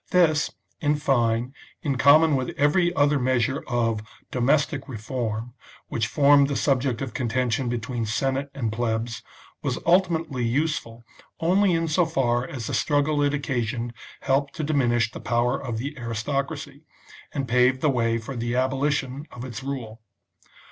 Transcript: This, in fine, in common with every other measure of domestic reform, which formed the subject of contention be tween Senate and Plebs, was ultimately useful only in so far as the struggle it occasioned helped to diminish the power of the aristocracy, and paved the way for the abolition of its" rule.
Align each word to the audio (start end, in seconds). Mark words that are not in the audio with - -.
This, 0.09 0.49
in 0.79 0.95
fine, 0.95 1.53
in 1.83 1.95
common 1.95 2.35
with 2.35 2.57
every 2.57 2.91
other 2.95 3.19
measure 3.19 3.63
of 3.67 4.01
domestic 4.31 4.89
reform, 4.89 5.53
which 5.89 6.07
formed 6.07 6.47
the 6.47 6.55
subject 6.55 7.03
of 7.03 7.13
contention 7.13 7.69
be 7.69 7.77
tween 7.77 8.07
Senate 8.07 8.49
and 8.55 8.73
Plebs, 8.73 9.21
was 9.61 9.77
ultimately 9.85 10.43
useful 10.43 11.03
only 11.39 11.73
in 11.73 11.87
so 11.87 12.07
far 12.07 12.43
as 12.47 12.65
the 12.65 12.73
struggle 12.73 13.21
it 13.21 13.35
occasioned 13.35 13.93
helped 14.21 14.55
to 14.55 14.63
diminish 14.63 15.11
the 15.11 15.19
power 15.19 15.61
of 15.61 15.77
the 15.77 15.95
aristocracy, 15.99 16.83
and 17.31 17.47
paved 17.47 17.81
the 17.81 17.89
way 17.91 18.17
for 18.17 18.35
the 18.35 18.55
abolition 18.55 19.27
of 19.31 19.45
its" 19.45 19.61
rule. 19.61 20.01